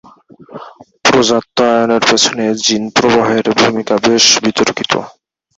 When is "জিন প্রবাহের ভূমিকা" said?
2.63-3.95